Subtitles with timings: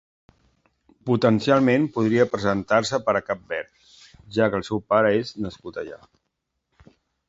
[1.09, 3.95] Potencialment podria presentar-se per a Cap Verd
[4.39, 6.05] ja que el seu pare és nascut allà.